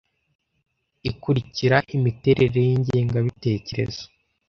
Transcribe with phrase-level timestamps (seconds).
[1.09, 4.03] ikurikira Imiterere y ingengabitekerezo